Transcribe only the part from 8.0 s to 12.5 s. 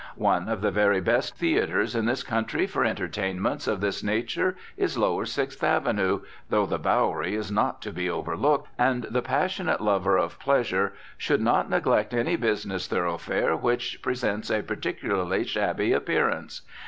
overlooked, and the passionate lover of pleasure should not neglect any